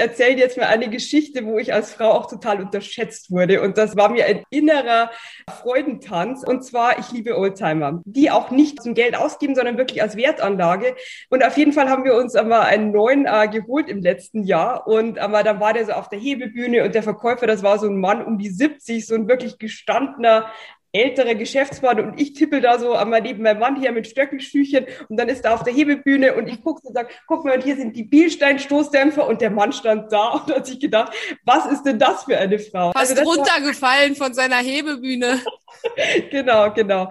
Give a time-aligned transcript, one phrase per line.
[0.00, 3.62] Erzähle jetzt mal eine Geschichte, wo ich als Frau auch total unterschätzt wurde.
[3.62, 5.10] Und das war mir ein innerer
[5.48, 6.42] Freudentanz.
[6.42, 10.96] Und zwar, ich liebe Oldtimer, die auch nicht zum Geld ausgeben, sondern wirklich als Wertanlage.
[11.28, 14.86] Und auf jeden Fall haben wir uns einmal einen neuen äh, geholt im letzten Jahr.
[14.86, 17.86] Und aber dann war der so auf der Hebebühne und der Verkäufer, das war so
[17.86, 20.50] ein Mann um die 70, so ein wirklich gestandener
[20.92, 25.16] ältere Geschäftsmann und ich tippel da so einmal neben meinem Mann hier mit Stöckelschüchen und
[25.16, 27.76] dann ist er auf der Hebebühne und ich gucke und sage, guck mal, und hier
[27.76, 31.12] sind die Bielstein-Stoßdämpfer und der Mann stand da und hat sich gedacht,
[31.44, 32.90] was ist denn das für eine Frau?
[32.92, 35.40] Fast also runtergefallen von seiner Hebebühne.
[36.30, 37.08] genau, genau.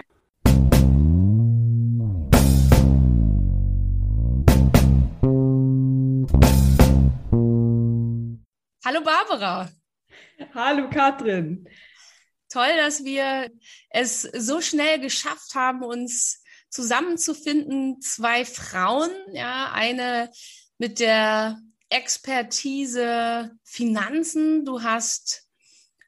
[8.85, 9.69] Hallo Barbara.
[10.53, 11.65] Hallo Katrin
[12.49, 13.49] toll, dass wir
[13.89, 18.01] es so schnell geschafft haben, uns zusammenzufinden.
[18.01, 20.29] Zwei Frauen, ja, eine
[20.77, 24.65] mit der Expertise Finanzen.
[24.65, 25.47] Du hast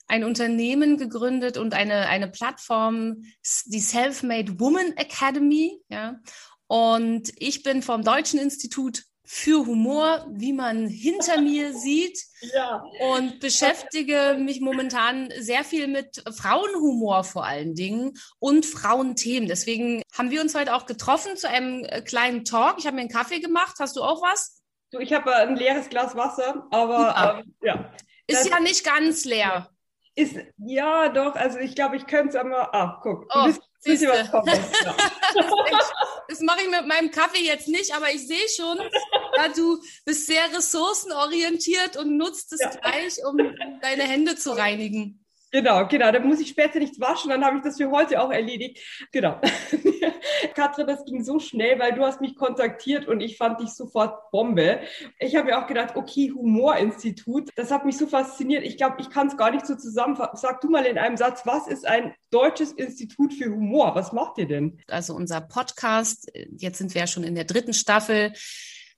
[0.07, 3.23] ein Unternehmen gegründet und eine, eine Plattform,
[3.65, 6.19] die Self-Made Woman Academy, ja.
[6.67, 9.03] Und ich bin vom Deutschen Institut
[9.33, 12.21] für Humor, wie man hinter mir sieht.
[12.53, 12.83] Ja.
[13.13, 19.47] Und beschäftige mich momentan sehr viel mit Frauenhumor vor allen Dingen und Frauenthemen.
[19.47, 22.75] Deswegen haben wir uns heute auch getroffen zu einem äh, kleinen Talk.
[22.77, 23.77] Ich habe mir einen Kaffee gemacht.
[23.79, 24.61] Hast du auch was?
[24.91, 27.89] Du, ich habe ein leeres Glas Wasser, aber ähm, ja.
[28.27, 29.69] Ist ja nicht ganz leer.
[30.13, 32.67] Ist, ja, doch, also ich glaube, ich könnte es einmal.
[32.73, 33.33] Ah, guck.
[33.33, 33.57] Oh, du.
[33.85, 34.95] Was kommt, ja.
[36.27, 38.77] das mache ich mit meinem Kaffee jetzt nicht, aber ich sehe schon,
[39.47, 42.69] ja, du bist sehr ressourcenorientiert und nutzt es ja.
[42.69, 43.37] gleich, um
[43.81, 45.21] deine Hände zu reinigen.
[45.51, 46.11] Genau, genau.
[46.11, 48.79] Dann muss ich später nichts waschen, dann habe ich das für heute auch erledigt.
[49.11, 49.39] Genau.
[50.55, 54.31] Katrin, das ging so schnell, weil du hast mich kontaktiert und ich fand dich sofort
[54.31, 54.79] Bombe.
[55.19, 58.63] Ich habe mir auch gedacht, okay, Humorinstitut, das hat mich so fasziniert.
[58.63, 60.37] Ich glaube, ich kann es gar nicht so zusammenfassen.
[60.37, 63.93] Sag du mal in einem Satz, was ist ein deutsches Institut für Humor?
[63.93, 64.79] Was macht ihr denn?
[64.87, 68.31] Also unser Podcast, jetzt sind wir ja schon in der dritten Staffel,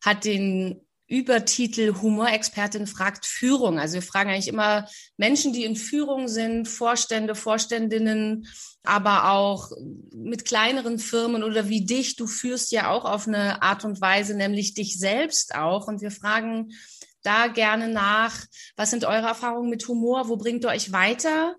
[0.04, 3.78] hat den Übertitel Humorexpertin fragt Führung.
[3.78, 4.88] Also wir fragen eigentlich immer
[5.18, 8.48] Menschen, die in Führung sind, Vorstände, Vorständinnen,
[8.84, 9.72] aber auch
[10.14, 12.16] mit kleineren Firmen oder wie dich.
[12.16, 15.88] Du führst ja auch auf eine Art und Weise, nämlich dich selbst auch.
[15.88, 16.72] Und wir fragen
[17.22, 20.30] da gerne nach, was sind eure Erfahrungen mit Humor?
[20.30, 21.56] Wo bringt ihr euch weiter?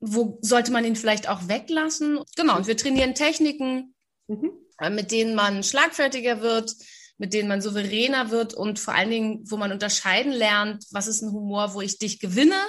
[0.00, 2.20] Wo sollte man ihn vielleicht auch weglassen?
[2.36, 2.56] Genau.
[2.56, 3.94] Und wir trainieren Techniken,
[4.26, 4.50] mhm.
[4.90, 6.74] mit denen man schlagfertiger wird
[7.22, 11.22] mit denen man souveräner wird und vor allen Dingen, wo man unterscheiden lernt, was ist
[11.22, 12.60] ein Humor, wo ich dich gewinne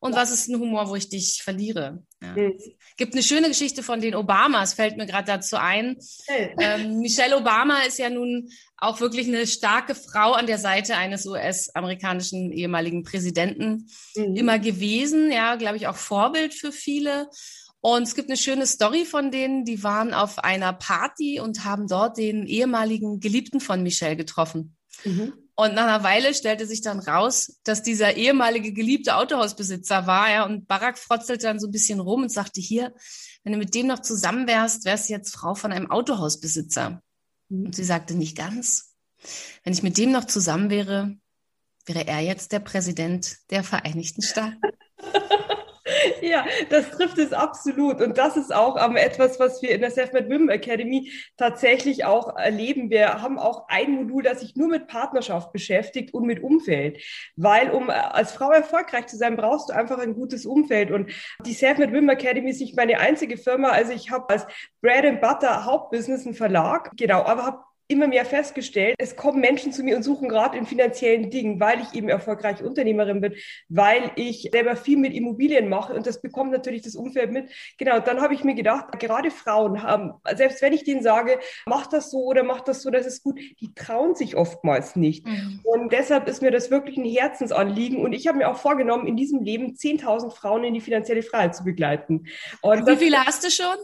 [0.00, 2.04] und was ist ein Humor, wo ich dich verliere.
[2.22, 2.36] Ja.
[2.36, 2.56] Mhm.
[2.96, 5.96] Gibt eine schöne Geschichte von den Obamas, fällt mir gerade dazu ein.
[6.28, 11.26] Ähm, Michelle Obama ist ja nun auch wirklich eine starke Frau an der Seite eines
[11.26, 14.36] US-amerikanischen ehemaligen Präsidenten mhm.
[14.36, 17.28] immer gewesen, ja, glaube ich, auch Vorbild für viele.
[17.86, 21.86] Und es gibt eine schöne Story von denen, die waren auf einer Party und haben
[21.86, 24.76] dort den ehemaligen Geliebten von Michelle getroffen.
[25.04, 25.34] Mhm.
[25.54, 30.44] Und nach einer Weile stellte sich dann raus, dass dieser ehemalige geliebte Autohausbesitzer war, ja,
[30.44, 32.92] und Barack frotzelte dann so ein bisschen rum und sagte, hier,
[33.44, 37.00] wenn du mit dem noch zusammen wärst, wärst du jetzt Frau von einem Autohausbesitzer.
[37.50, 37.66] Mhm.
[37.66, 38.96] Und sie sagte, nicht ganz.
[39.62, 41.16] Wenn ich mit dem noch zusammen wäre,
[41.84, 44.58] wäre er jetzt der Präsident der Vereinigten Staaten.
[46.22, 48.00] Ja, das trifft es absolut.
[48.00, 52.36] Und das ist auch ähm, etwas, was wir in der Selfmade Women Academy tatsächlich auch
[52.36, 52.90] erleben.
[52.90, 57.02] Wir haben auch ein Modul, das sich nur mit Partnerschaft beschäftigt und mit Umfeld.
[57.36, 60.90] Weil um äh, als Frau erfolgreich zu sein, brauchst du einfach ein gutes Umfeld.
[60.90, 61.10] Und
[61.44, 63.68] die Selfmade Women Academy ist nicht meine einzige Firma.
[63.68, 64.46] Also ich habe als
[64.80, 69.72] Bread and Butter Hauptbusiness einen Verlag, genau, aber habe immer mehr festgestellt, es kommen Menschen
[69.72, 73.34] zu mir und suchen gerade in finanziellen Dingen, weil ich eben erfolgreiche Unternehmerin bin,
[73.68, 77.50] weil ich selber viel mit Immobilien mache und das bekommt natürlich das Umfeld mit.
[77.78, 81.86] Genau, dann habe ich mir gedacht, gerade Frauen haben, selbst wenn ich denen sage, mach
[81.86, 85.26] das so oder mach das so, das ist gut, die trauen sich oftmals nicht.
[85.26, 85.60] Mhm.
[85.64, 89.16] Und deshalb ist mir das wirklich ein Herzensanliegen und ich habe mir auch vorgenommen, in
[89.16, 92.26] diesem Leben 10.000 Frauen in die finanzielle Freiheit zu begleiten.
[92.62, 93.76] Und Wie viele hast du schon?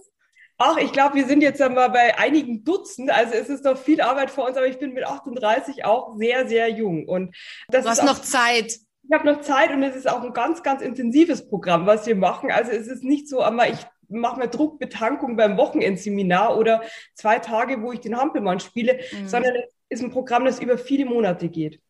[0.65, 3.11] Ach, ich glaube, wir sind jetzt einmal bei einigen Dutzend.
[3.11, 6.47] Also es ist noch viel Arbeit vor uns, aber ich bin mit 38 auch sehr,
[6.47, 7.09] sehr jung.
[7.09, 7.35] Und
[7.69, 8.79] das du hast noch Zeit.
[9.03, 12.15] Ich habe noch Zeit und es ist auch ein ganz, ganz intensives Programm, was wir
[12.15, 12.53] machen.
[12.53, 13.79] Also es ist nicht so, aber ich
[14.09, 16.83] mache mir Druckbetankung beim Wochenendseminar oder
[17.15, 19.27] zwei Tage, wo ich den Hampelmann spiele, mhm.
[19.27, 21.81] sondern es ist ein Programm, das über viele Monate geht.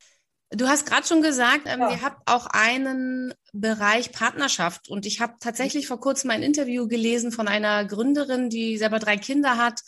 [0.54, 1.90] Du hast gerade schon gesagt, ähm, ja.
[1.90, 4.88] ihr habt auch einen Bereich Partnerschaft.
[4.88, 9.16] Und ich habe tatsächlich vor kurzem ein Interview gelesen von einer Gründerin, die selber drei
[9.16, 9.80] Kinder hat.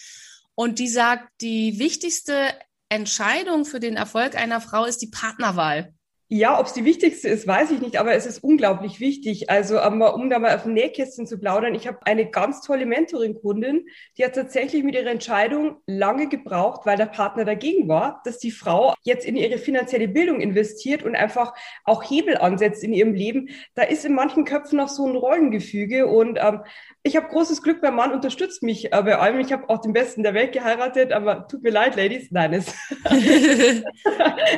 [0.54, 2.54] Und die sagt, die wichtigste
[2.88, 5.92] Entscheidung für den Erfolg einer Frau ist die Partnerwahl.
[6.28, 9.50] Ja, ob es die wichtigste ist, weiß ich nicht, aber es ist unglaublich wichtig.
[9.50, 13.86] Also, um da mal auf dem Nähkästchen zu plaudern, ich habe eine ganz tolle Mentoring-Kundin,
[14.16, 18.52] die hat tatsächlich mit ihrer Entscheidung lange gebraucht, weil der Partner dagegen war, dass die
[18.52, 21.52] Frau jetzt in ihre finanzielle Bildung investiert und einfach
[21.84, 23.50] auch Hebel ansetzt in ihrem Leben.
[23.74, 26.62] Da ist in manchen Köpfen noch so ein Rollengefüge und ähm,
[27.02, 29.38] ich habe großes Glück, mein Mann unterstützt mich äh, bei allem.
[29.38, 32.30] Ich habe auch den Besten der Welt geheiratet, aber tut mir leid, Ladies.
[32.30, 32.74] Nein, es,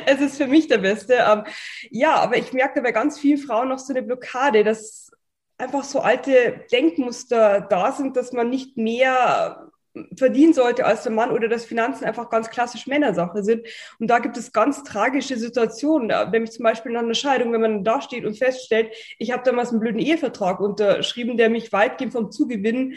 [0.05, 1.15] es ist für mich der Beste.
[1.29, 1.43] Ähm,
[1.89, 5.11] ja, aber ich merke bei ganz vielen Frauen noch so eine Blockade, dass
[5.57, 9.71] einfach so alte Denkmuster da sind, dass man nicht mehr
[10.15, 13.65] verdienen sollte als der Mann oder dass Finanzen einfach ganz klassisch Männersache sind.
[13.99, 17.83] Und da gibt es ganz tragische Situationen, nämlich zum Beispiel nach einer Scheidung, wenn man
[17.83, 22.31] da steht und feststellt, ich habe damals einen blöden Ehevertrag unterschrieben, der mich weitgehend vom
[22.31, 22.95] Zugewinn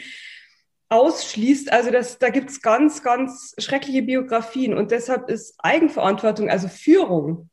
[0.89, 1.71] ausschließt.
[1.71, 4.73] Also das, da gibt es ganz, ganz schreckliche Biografien.
[4.73, 7.49] Und deshalb ist Eigenverantwortung, also Führung,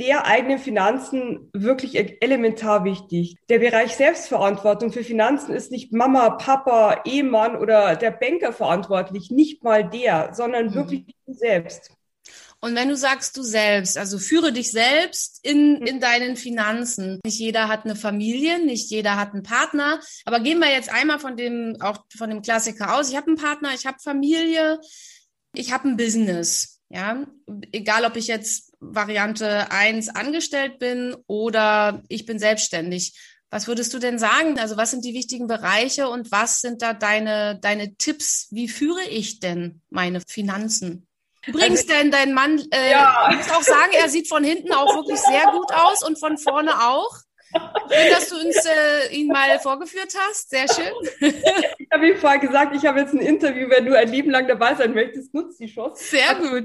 [0.00, 3.36] der eigenen Finanzen wirklich e-, elementar wichtig.
[3.48, 9.62] Der Bereich Selbstverantwortung für Finanzen ist nicht Mama, Papa, Ehemann oder der Banker verantwortlich, nicht
[9.62, 10.74] mal der, sondern mhm.
[10.74, 11.92] wirklich du selbst.
[12.62, 15.86] Und wenn du sagst du selbst, also führe dich selbst in, mhm.
[15.86, 17.20] in deinen Finanzen.
[17.24, 20.00] Nicht jeder hat eine Familie, nicht jeder hat einen Partner.
[20.24, 23.10] Aber gehen wir jetzt einmal von dem, auch von dem Klassiker aus.
[23.10, 24.78] Ich habe einen Partner, ich habe Familie,
[25.54, 26.79] ich habe ein Business.
[26.90, 27.24] Ja,
[27.70, 33.14] egal ob ich jetzt Variante 1 angestellt bin oder ich bin selbstständig.
[33.48, 34.58] Was würdest du denn sagen?
[34.58, 38.48] Also was sind die wichtigen Bereiche und was sind da deine, deine Tipps?
[38.50, 41.06] Wie führe ich denn meine Finanzen?
[41.46, 43.32] Übrigens, also, denn dein Mann, äh, ja.
[43.34, 46.86] muss auch sagen, er sieht von hinten auch wirklich sehr gut aus und von vorne
[46.88, 47.18] auch.
[47.52, 50.50] Schön, dass du uns äh, ihn mal vorgeführt hast.
[50.50, 51.32] Sehr schön.
[51.90, 54.46] Ich habe ihm vorher gesagt, ich habe jetzt ein Interview, wenn du ein Leben lang
[54.46, 56.04] dabei sein möchtest, nutzt die Chance.
[56.04, 56.64] Sehr gut.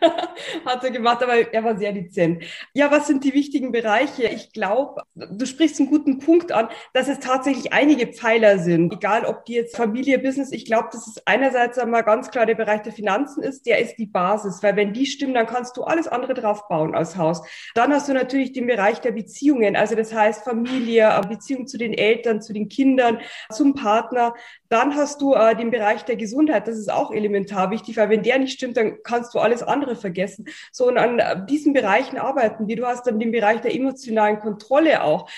[0.66, 2.44] Hat er gemacht, aber er war sehr dezent.
[2.74, 4.24] Ja, was sind die wichtigen Bereiche?
[4.24, 8.92] Ich glaube, du sprichst einen guten Punkt an, dass es tatsächlich einige Pfeiler sind.
[8.92, 12.54] Egal, ob die jetzt Familie, Business, ich glaube, dass es einerseits einmal ganz klar der
[12.54, 15.84] Bereich der Finanzen ist, der ist die Basis, weil wenn die stimmen, dann kannst du
[15.84, 17.40] alles andere drauf bauen als Haus.
[17.74, 21.92] Dann hast du natürlich den Bereich der Beziehungen, also das heißt Familie, Beziehung zu den
[21.92, 23.20] Eltern, zu den Kindern,
[23.50, 24.34] zum Partner.
[24.68, 28.22] Dann hast du äh, den Bereich der Gesundheit, das ist auch elementar wichtig, weil wenn
[28.22, 30.46] der nicht stimmt, dann kannst du alles andere vergessen.
[30.72, 32.76] So, und an äh, diesen Bereichen arbeiten wir.
[32.76, 35.30] Du hast dann den Bereich der emotionalen Kontrolle auch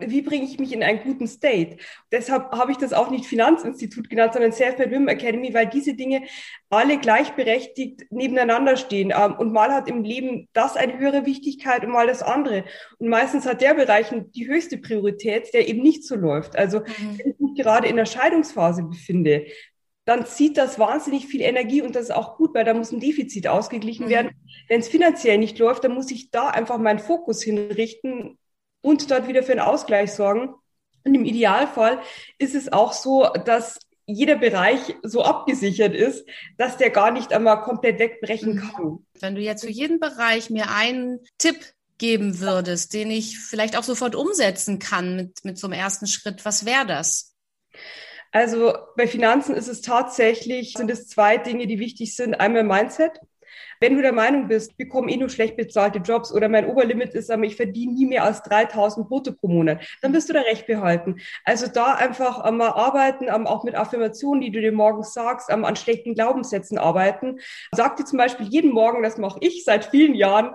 [0.00, 1.76] wie bringe ich mich in einen guten State?
[2.10, 6.22] Deshalb habe ich das auch nicht Finanzinstitut genannt, sondern Self-Made Women Academy, weil diese Dinge
[6.68, 9.12] alle gleichberechtigt nebeneinander stehen.
[9.16, 12.64] Ähm, und mal hat im Leben das eine höhere Wichtigkeit und mal das andere.
[12.98, 16.56] Und meistens hat der Bereich die höchste Priorität, der eben nicht so läuft.
[16.56, 17.18] Also mhm.
[17.18, 19.46] wenn ich mich gerade in der Scheidungsphase befinde,
[20.06, 23.00] dann zieht das wahnsinnig viel Energie und das ist auch gut, weil da muss ein
[23.00, 24.10] Defizit ausgeglichen mhm.
[24.10, 24.30] werden.
[24.68, 28.38] Wenn es finanziell nicht läuft, dann muss ich da einfach meinen Fokus hinrichten
[28.84, 30.54] und dort wieder für einen Ausgleich sorgen.
[31.04, 32.00] Und im Idealfall
[32.38, 36.26] ist es auch so, dass jeder Bereich so abgesichert ist,
[36.58, 38.58] dass der gar nicht einmal komplett wegbrechen mhm.
[38.58, 39.06] kann.
[39.18, 41.56] Wenn du jetzt für jeden Bereich mir einen Tipp
[41.96, 46.44] geben würdest, den ich vielleicht auch sofort umsetzen kann mit, mit so einem ersten Schritt,
[46.44, 47.34] was wäre das?
[48.32, 52.34] Also bei Finanzen ist es tatsächlich, sind es zwei Dinge, die wichtig sind.
[52.34, 53.12] Einmal Mindset.
[53.80, 57.30] Wenn du der Meinung bist, bekomme eh nur schlecht bezahlte Jobs oder mein Oberlimit ist,
[57.30, 60.66] aber ich verdiene nie mehr als 3000 brutto pro Monat, dann bist du da recht
[60.66, 61.16] behalten.
[61.44, 66.14] Also da einfach einmal arbeiten, auch mit Affirmationen, die du dir morgens sagst, an schlechten
[66.14, 67.38] Glaubenssätzen arbeiten.
[67.72, 70.54] Sag dir zum Beispiel jeden Morgen, das mache ich seit vielen Jahren,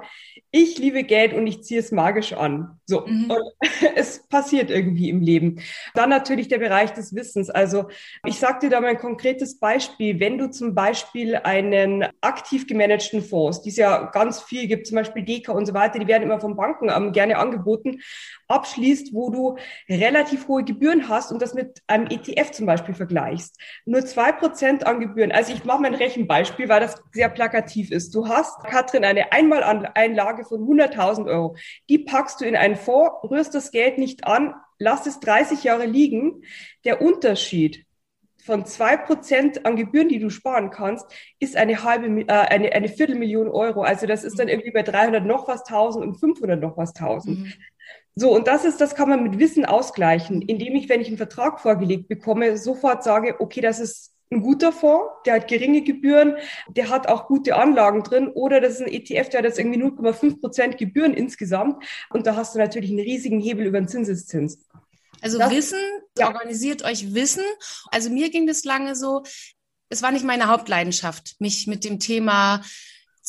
[0.52, 2.80] ich liebe Geld und ich ziehe es magisch an.
[2.86, 3.06] So.
[3.06, 3.30] Mhm.
[3.30, 3.44] Und
[3.96, 5.62] es passiert irgendwie im Leben.
[5.94, 7.50] Dann natürlich der Bereich des Wissens.
[7.50, 7.90] Also
[8.26, 10.20] ich sage dir da mal ein konkretes Beispiel.
[10.20, 12.90] Wenn du zum Beispiel einen aktiv gemanagten
[13.22, 16.24] Fonds, die es ja ganz viel gibt, zum Beispiel Deka und so weiter, die werden
[16.24, 18.02] immer von Banken ähm, gerne angeboten,
[18.48, 19.58] abschließt, wo du
[19.90, 23.60] relativ hohe Gebühren hast und das mit einem ETF zum Beispiel vergleichst.
[23.86, 25.32] Nur zwei Prozent an Gebühren.
[25.32, 28.14] Also ich mache mal ein Rechenbeispiel, weil das sehr plakativ ist.
[28.14, 31.56] Du hast, Katrin, eine Einmaleinlage von 100.000 Euro.
[31.90, 35.86] Die packst du in einen Fonds, rührst das Geld nicht an, lass es 30 Jahre
[35.86, 36.44] liegen.
[36.86, 37.86] Der Unterschied
[38.44, 41.06] von zwei Prozent an Gebühren, die du sparen kannst,
[41.40, 43.82] ist eine halbe, äh, eine, eine Viertelmillion Euro.
[43.82, 47.40] Also das ist dann irgendwie bei 300 noch was tausend und 500 noch was tausend.
[47.40, 47.54] Mhm.
[48.16, 51.18] So, und das ist, das kann man mit Wissen ausgleichen, indem ich, wenn ich einen
[51.18, 56.36] Vertrag vorgelegt bekomme, sofort sage, okay, das ist ein guter Fonds, der hat geringe Gebühren,
[56.68, 59.82] der hat auch gute Anlagen drin, oder das ist ein ETF, der hat jetzt irgendwie
[59.82, 61.84] 0,5 Prozent Gebühren insgesamt.
[62.10, 64.68] Und da hast du natürlich einen riesigen Hebel über den Zinseszins.
[65.22, 65.80] Also das, Wissen,
[66.18, 66.28] ja.
[66.28, 67.44] organisiert euch Wissen.
[67.92, 69.24] Also mir ging das lange so,
[69.90, 72.62] es war nicht meine Hauptleidenschaft, mich mit dem Thema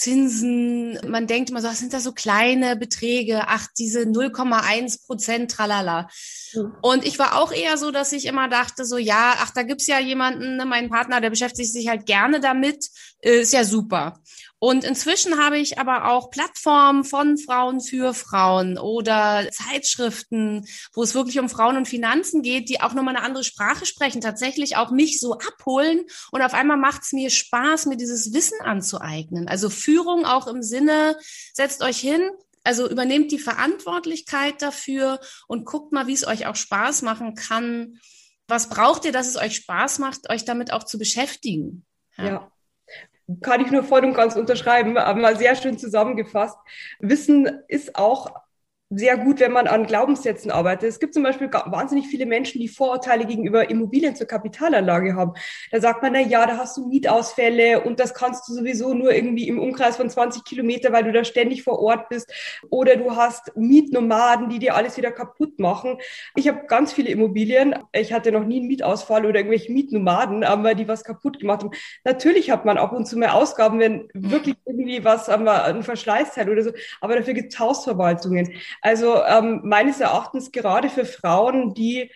[0.01, 6.09] Zinsen, man denkt immer so, sind das so kleine Beträge, ach, diese 0,1 Prozent, tralala.
[6.55, 6.73] Mhm.
[6.81, 9.87] Und ich war auch eher so, dass ich immer dachte, so, ja, ach, da gibt's
[9.87, 12.89] ja jemanden, ne, mein Partner, der beschäftigt sich halt gerne damit,
[13.21, 14.19] ist ja super.
[14.63, 21.15] Und inzwischen habe ich aber auch Plattformen von Frauen für Frauen oder Zeitschriften, wo es
[21.15, 24.91] wirklich um Frauen und Finanzen geht, die auch nochmal eine andere Sprache sprechen, tatsächlich auch
[24.91, 26.03] mich so abholen.
[26.31, 29.49] Und auf einmal macht es mir Spaß, mir dieses Wissen anzueignen.
[29.49, 31.17] Also Führung auch im Sinne,
[31.55, 32.21] setzt euch hin,
[32.63, 37.99] also übernehmt die Verantwortlichkeit dafür und guckt mal, wie es euch auch Spaß machen kann.
[38.47, 41.87] Was braucht ihr, dass es euch Spaß macht, euch damit auch zu beschäftigen?
[42.19, 42.27] ja.
[42.27, 42.53] ja
[43.43, 46.57] kann ich nur voll und ganz unterschreiben, aber mal sehr schön zusammengefasst.
[46.99, 48.35] Wissen ist auch
[48.93, 50.89] sehr gut, wenn man an Glaubenssätzen arbeitet.
[50.89, 55.35] Es gibt zum Beispiel wahnsinnig viele Menschen, die Vorurteile gegenüber Immobilien zur Kapitalanlage haben.
[55.71, 59.13] Da sagt man, na ja, da hast du Mietausfälle und das kannst du sowieso nur
[59.13, 62.33] irgendwie im Umkreis von 20 Kilometer, weil du da ständig vor Ort bist.
[62.69, 65.99] Oder du hast Mietnomaden, die dir alles wieder kaputt machen.
[66.35, 67.77] Ich habe ganz viele Immobilien.
[67.93, 71.71] Ich hatte noch nie einen Mietausfall oder irgendwelche Mietnomaden, aber die was kaputt gemacht haben.
[72.03, 76.65] Natürlich hat man ab und zu mehr Ausgaben, wenn wirklich irgendwie was, ein Verschleißteil oder
[76.65, 76.73] so.
[77.01, 78.53] Aber dafür gibt es Hausverwaltungen.
[78.83, 82.11] Also ähm, meines Erachtens gerade für Frauen, die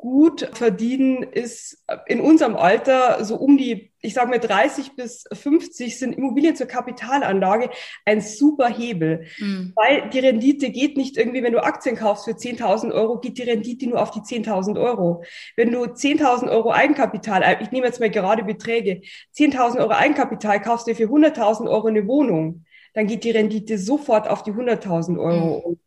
[0.00, 5.98] gut verdienen, ist in unserem Alter so um die, ich sage mal 30 bis 50
[5.98, 7.68] sind Immobilien zur Kapitalanlage
[8.06, 9.74] ein super Hebel, mhm.
[9.76, 13.42] weil die Rendite geht nicht irgendwie, wenn du Aktien kaufst für 10.000 Euro, geht die
[13.42, 15.22] Rendite nur auf die 10.000 Euro.
[15.54, 19.02] Wenn du 10.000 Euro Eigenkapital, äh, ich nehme jetzt mal gerade Beträge,
[19.36, 24.28] 10.000 Euro Eigenkapital kaufst du für 100.000 Euro eine Wohnung, dann geht die Rendite sofort
[24.28, 25.68] auf die 100.000 Euro.
[25.68, 25.80] Mhm.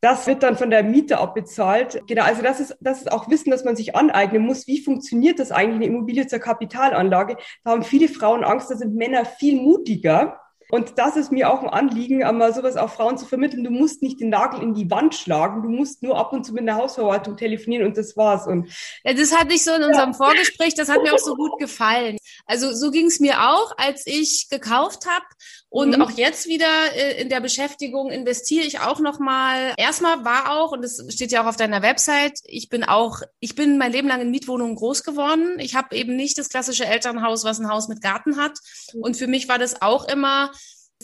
[0.00, 2.02] Das wird dann von der Miete abbezahlt.
[2.06, 4.68] Genau, also das ist, das ist auch Wissen, dass man sich aneignen muss.
[4.68, 7.36] Wie funktioniert das eigentlich, eine Immobilie zur Kapitalanlage?
[7.64, 10.38] Da haben viele Frauen Angst, da sind Männer viel mutiger.
[10.70, 13.64] Und das ist mir auch ein Anliegen, einmal sowas auch Frauen zu vermitteln.
[13.64, 16.52] Du musst nicht den Nagel in die Wand schlagen, du musst nur ab und zu
[16.52, 18.46] mit der Hausverwaltung telefonieren und das war's.
[18.46, 18.68] Und
[19.02, 20.12] das hatte ich so in unserem.
[20.12, 22.17] Vorgespräch, das hat mir auch so gut gefallen.
[22.48, 25.26] Also so ging es mir auch, als ich gekauft habe
[25.68, 26.02] und mhm.
[26.02, 29.74] auch jetzt wieder äh, in der Beschäftigung investiere ich auch noch mal.
[29.76, 32.40] Erstmal war auch und das steht ja auch auf deiner Website.
[32.44, 35.58] Ich bin auch, ich bin mein Leben lang in Mietwohnungen groß geworden.
[35.58, 38.58] Ich habe eben nicht das klassische Elternhaus, was ein Haus mit Garten hat.
[38.94, 39.02] Mhm.
[39.02, 40.50] Und für mich war das auch immer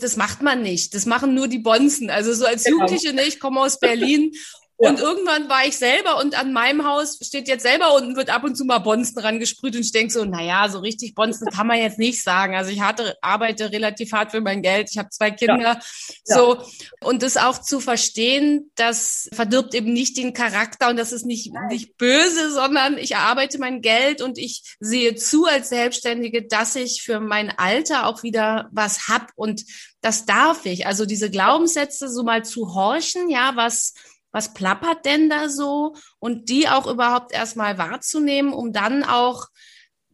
[0.00, 0.92] das macht man nicht.
[0.94, 2.10] Das machen nur die Bonzen.
[2.10, 2.78] Also so als genau.
[2.78, 4.32] Jugendliche, ne, ich komme aus Berlin
[4.76, 8.42] und irgendwann war ich selber und an meinem Haus steht jetzt selber unten, wird ab
[8.42, 11.78] und zu mal Bonzen rangesprüht und ich denke so, naja, so richtig Bonzen kann man
[11.78, 12.56] jetzt nicht sagen.
[12.56, 15.78] Also ich hatte, arbeite relativ hart für mein Geld, ich habe zwei Kinder.
[15.78, 15.80] Ja.
[16.24, 16.58] So,
[17.00, 21.52] und das auch zu verstehen, das verdirbt eben nicht den Charakter und das ist nicht,
[21.68, 27.02] nicht böse, sondern ich erarbeite mein Geld und ich sehe zu als Selbstständige, dass ich
[27.02, 29.64] für mein Alter auch wieder was hab und
[30.00, 30.86] das darf ich.
[30.86, 33.94] Also diese Glaubenssätze so mal zu horchen, ja, was
[34.34, 39.46] was plappert denn da so und die auch überhaupt erstmal wahrzunehmen, um dann auch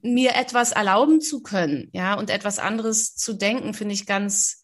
[0.03, 4.63] mir etwas erlauben zu können, ja, und etwas anderes zu denken, finde ich ganz,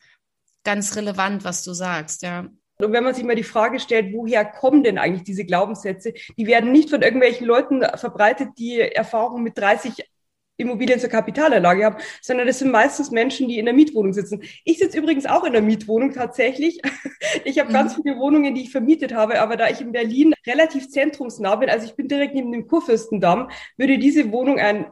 [0.63, 2.49] ganz relevant, was du sagst, ja.
[2.79, 6.13] Und wenn man sich mal die Frage stellt, woher kommen denn eigentlich diese Glaubenssätze?
[6.37, 10.05] Die werden nicht von irgendwelchen Leuten verbreitet, die Erfahrung mit 30
[10.57, 14.43] Immobilien zur Kapitalanlage haben, sondern das sind meistens Menschen, die in der Mietwohnung sitzen.
[14.65, 16.81] Ich sitze übrigens auch in der Mietwohnung tatsächlich.
[17.45, 17.75] Ich habe mhm.
[17.75, 21.69] ganz viele Wohnungen, die ich vermietet habe, aber da ich in Berlin relativ zentrumsnah bin,
[21.69, 24.87] also ich bin direkt neben dem Kurfürstendamm, würde diese Wohnung ein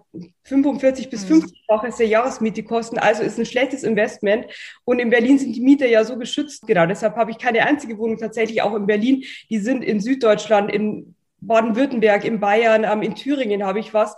[0.44, 1.98] 45 bis 50-faches mhm.
[1.98, 2.98] der Jahresmiete kosten.
[2.98, 4.46] Also ist ein schlechtes Investment.
[4.84, 6.66] Und in Berlin sind die Mieter ja so geschützt.
[6.66, 9.24] Genau, deshalb habe ich keine einzige Wohnung tatsächlich auch in Berlin.
[9.50, 11.14] Die sind in Süddeutschland, in
[11.46, 14.16] Baden-Württemberg, in Bayern, ähm, in Thüringen habe ich was.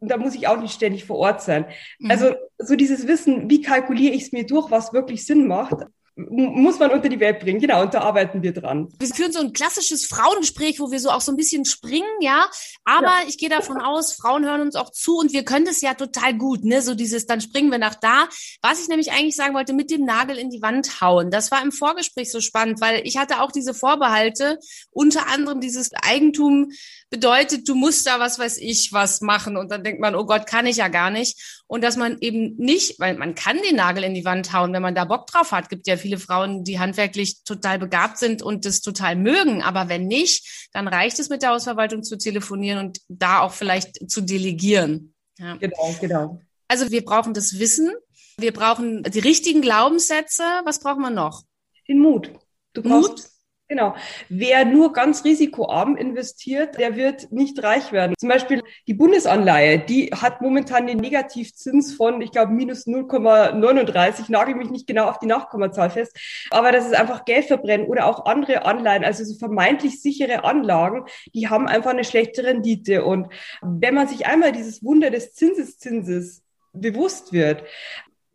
[0.00, 1.66] Da muss ich auch nicht ständig vor Ort sein.
[1.98, 2.10] Mhm.
[2.10, 5.86] Also so dieses Wissen, wie kalkuliere ich es mir durch, was wirklich Sinn macht,
[6.16, 7.60] muss man unter die Welt bringen.
[7.60, 8.88] Genau, und da arbeiten wir dran.
[8.98, 12.46] Wir führen so ein klassisches Frauengespräch, wo wir so auch so ein bisschen springen, ja.
[12.84, 13.28] Aber ja.
[13.28, 16.32] ich gehe davon aus, Frauen hören uns auch zu und wir können das ja total
[16.34, 16.80] gut, ne?
[16.80, 18.28] So dieses, dann springen wir nach da.
[18.62, 21.30] Was ich nämlich eigentlich sagen wollte, mit dem Nagel in die Wand hauen.
[21.30, 24.58] Das war im Vorgespräch so spannend, weil ich hatte auch diese Vorbehalte,
[24.90, 26.70] unter anderem dieses Eigentum
[27.10, 30.46] bedeutet, du musst da was weiß ich was machen und dann denkt man, oh Gott,
[30.46, 31.62] kann ich ja gar nicht.
[31.66, 34.82] und dass man eben nicht, weil man kann den Nagel in die Wand hauen, wenn
[34.82, 35.68] man da Bock drauf hat.
[35.68, 39.62] Gibt ja viele Frauen, die handwerklich total begabt sind und das total mögen.
[39.62, 44.10] Aber wenn nicht, dann reicht es mit der Hausverwaltung zu telefonieren und da auch vielleicht
[44.10, 45.14] zu delegieren.
[45.38, 45.56] Ja.
[45.56, 46.40] Genau, genau.
[46.68, 47.92] Also wir brauchen das Wissen,
[48.38, 50.42] wir brauchen die richtigen Glaubenssätze.
[50.64, 51.42] Was brauchen wir noch?
[51.88, 52.30] Den Mut.
[52.74, 53.24] Du brauchst Mut?
[53.68, 53.96] Genau.
[54.28, 58.14] Wer nur ganz risikoarm investiert, der wird nicht reich werden.
[58.16, 64.30] Zum Beispiel die Bundesanleihe, die hat momentan den Negativzins von, ich glaube, minus 0,39.
[64.30, 66.16] Nagel mich nicht genau auf die Nachkommazahl fest.
[66.50, 71.04] Aber das ist einfach Geld verbrennen oder auch andere Anleihen, also so vermeintlich sichere Anlagen,
[71.34, 73.04] die haben einfach eine schlechte Rendite.
[73.04, 73.32] Und
[73.62, 77.64] wenn man sich einmal dieses Wunder des Zinseszinses bewusst wird,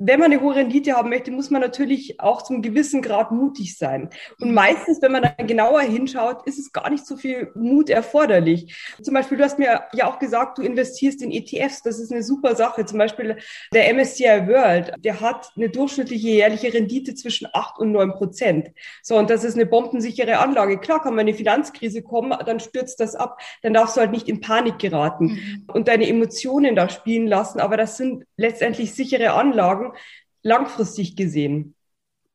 [0.03, 3.77] wenn man eine hohe Rendite haben möchte, muss man natürlich auch zum gewissen Grad mutig
[3.77, 4.09] sein.
[4.39, 8.75] Und meistens, wenn man dann genauer hinschaut, ist es gar nicht so viel Mut erforderlich.
[9.03, 11.83] Zum Beispiel, du hast mir ja auch gesagt, du investierst in ETFs.
[11.83, 12.83] Das ist eine super Sache.
[12.85, 13.37] Zum Beispiel
[13.73, 18.69] der MSCI World, der hat eine durchschnittliche jährliche Rendite zwischen acht und neun Prozent.
[19.03, 20.79] So, und das ist eine bombensichere Anlage.
[20.79, 23.39] Klar kann man eine Finanzkrise kommen, dann stürzt das ab.
[23.61, 25.63] Dann darfst du halt nicht in Panik geraten mhm.
[25.71, 27.59] und deine Emotionen da spielen lassen.
[27.59, 29.90] Aber das sind letztendlich sichere Anlagen
[30.43, 31.75] langfristig gesehen.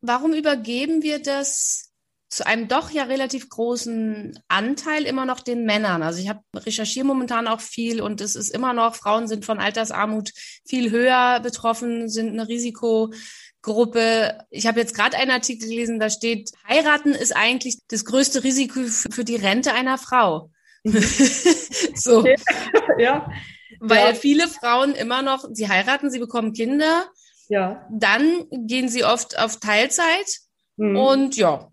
[0.00, 1.92] Warum übergeben wir das
[2.28, 6.02] zu einem doch ja relativ großen Anteil immer noch den Männern?
[6.02, 9.58] Also ich habe recherchiere momentan auch viel und es ist immer noch, Frauen sind von
[9.58, 10.32] Altersarmut
[10.66, 14.38] viel höher betroffen, sind eine Risikogruppe.
[14.50, 18.80] Ich habe jetzt gerade einen Artikel gelesen, da steht, heiraten ist eigentlich das größte Risiko
[18.84, 20.50] für die Rente einer Frau.
[21.94, 22.24] so.
[22.98, 23.30] Ja.
[23.80, 24.14] Weil ja.
[24.14, 27.10] viele Frauen immer noch, sie heiraten, sie bekommen Kinder,
[27.48, 27.86] ja.
[27.90, 30.40] Dann gehen sie oft auf Teilzeit
[30.76, 30.96] mhm.
[30.96, 31.70] und ja,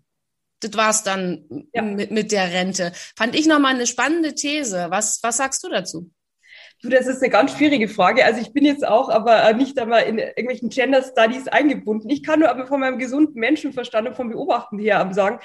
[0.60, 1.82] das war's dann ja.
[1.82, 2.92] mit, mit der Rente.
[3.16, 4.86] Fand ich nochmal eine spannende These.
[4.90, 6.10] Was, was sagst du dazu?
[6.84, 8.26] Du, das ist eine ganz schwierige Frage.
[8.26, 12.10] Also ich bin jetzt auch aber äh, nicht einmal in irgendwelchen Gender Studies eingebunden.
[12.10, 15.38] Ich kann nur aber von meinem gesunden Menschenverstand und vom Beobachten her sagen,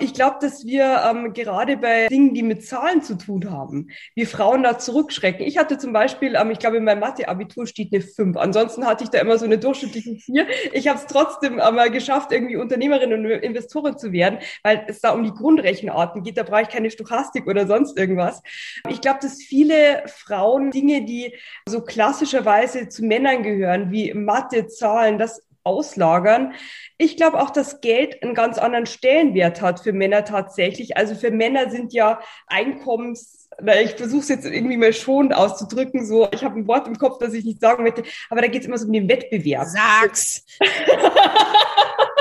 [0.00, 4.26] ich glaube, dass wir ähm, gerade bei Dingen, die mit Zahlen zu tun haben, wir
[4.26, 5.44] Frauen da zurückschrecken.
[5.44, 8.38] Ich hatte zum Beispiel, ähm, ich glaube, in meinem Mathe-Abitur steht eine 5.
[8.38, 10.46] Ansonsten hatte ich da immer so eine durchschnittliche 4.
[10.72, 15.10] Ich habe es trotzdem einmal geschafft, irgendwie Unternehmerin und Investorin zu werden, weil es da
[15.10, 16.38] um die Grundrechenarten geht.
[16.38, 18.42] Da brauche ich keine Stochastik oder sonst irgendwas.
[18.88, 21.34] Ich glaube, dass viele Frauen Dinge Dinge, die
[21.68, 26.54] so klassischerweise zu Männern gehören, wie Mathe, Zahlen, das auslagern.
[26.96, 30.96] Ich glaube auch, dass Geld einen ganz anderen Stellenwert hat für Männer tatsächlich.
[30.96, 33.48] Also für Männer sind ja Einkommens,
[33.82, 37.18] ich versuche es jetzt irgendwie mal schon auszudrücken, so ich habe ein Wort im Kopf,
[37.18, 39.66] das ich nicht sagen möchte, aber da geht es immer so um den Wettbewerb.
[39.66, 40.44] Sag's.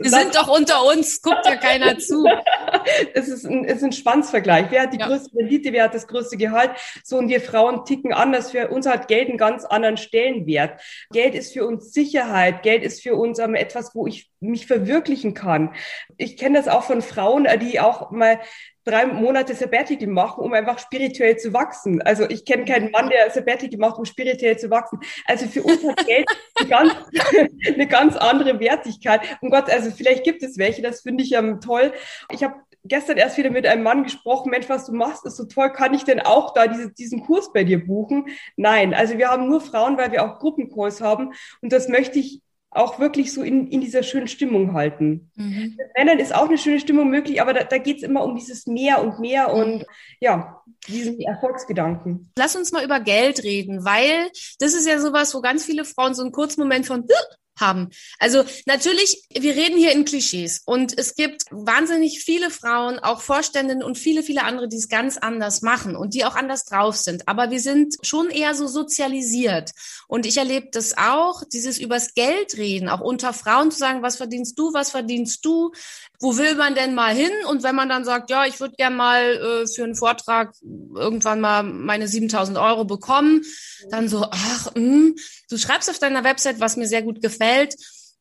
[0.00, 2.26] Wir sind doch unter uns, guckt ja keiner zu.
[3.14, 4.66] es, ist ein, es ist ein Schwanzvergleich.
[4.70, 5.06] Wer hat die ja.
[5.06, 6.70] größte Rendite, wer hat das größte Gehalt?
[7.04, 8.50] So, und wir Frauen ticken anders.
[8.50, 10.80] Für uns hat Geld einen ganz anderen Stellenwert.
[11.10, 12.62] Geld ist für uns Sicherheit.
[12.62, 15.74] Geld ist für uns ähm, etwas, wo ich mich verwirklichen kann.
[16.16, 18.40] Ich kenne das auch von Frauen, äh, die auch mal
[18.88, 22.00] drei Monate Sabbatical machen, um einfach spirituell zu wachsen.
[22.02, 25.00] Also ich kenne keinen Mann, der Sabbatical macht, um spirituell zu wachsen.
[25.26, 26.26] Also für uns hat Geld
[26.58, 26.94] eine ganz,
[27.74, 29.20] eine ganz andere Wertigkeit.
[29.40, 31.92] Um Gott, also vielleicht gibt es welche, das finde ich ähm, toll.
[32.32, 35.44] Ich habe gestern erst wieder mit einem Mann gesprochen, Mensch, was du machst, ist so
[35.44, 38.26] toll, kann ich denn auch da diese, diesen Kurs bei dir buchen?
[38.56, 42.40] Nein, also wir haben nur Frauen, weil wir auch Gruppenkurs haben und das möchte ich
[42.70, 45.30] auch wirklich so in, in dieser schönen Stimmung halten.
[45.36, 45.74] Mhm.
[45.76, 48.36] Mit Männern ist auch eine schöne Stimmung möglich, aber da, da geht es immer um
[48.36, 49.86] dieses mehr und mehr und
[50.20, 52.30] ja, diesen Erfolgsgedanken.
[52.36, 56.14] Lass uns mal über Geld reden, weil das ist ja sowas, wo ganz viele Frauen
[56.14, 57.06] so einen kurzen Moment von
[57.60, 57.90] haben.
[58.18, 63.82] Also natürlich, wir reden hier in Klischees und es gibt wahnsinnig viele Frauen, auch Vorständinnen
[63.82, 67.28] und viele, viele andere, die es ganz anders machen und die auch anders drauf sind.
[67.28, 69.72] Aber wir sind schon eher so sozialisiert.
[70.06, 74.16] Und ich erlebe das auch, dieses übers Geld reden, auch unter Frauen zu sagen, was
[74.16, 75.72] verdienst du, was verdienst du,
[76.20, 77.30] wo will man denn mal hin?
[77.48, 80.54] Und wenn man dann sagt, ja, ich würde gern mal äh, für einen Vortrag
[80.94, 83.42] irgendwann mal meine 7000 Euro bekommen,
[83.90, 85.16] dann so, ach, mh, hm,
[85.50, 87.47] du schreibst auf deiner Website, was mir sehr gut gefällt.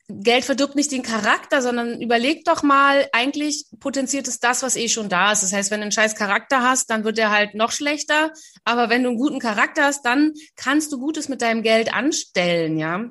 [0.10, 4.88] Geld verdirbt nicht den Charakter, sondern überleg doch mal, eigentlich potenziert es das, was eh
[4.88, 5.44] schon da ist.
[5.44, 8.32] Das heißt, wenn du einen scheiß Charakter hast, dann wird der halt noch schlechter.
[8.64, 12.78] Aber wenn du einen guten Charakter hast, dann kannst du Gutes mit deinem Geld anstellen,
[12.78, 13.10] ja.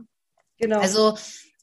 [0.59, 0.81] Genau.
[0.81, 1.17] Also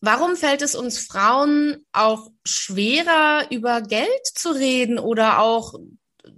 [0.05, 5.75] Warum fällt es uns Frauen auch schwerer, über Geld zu reden oder auch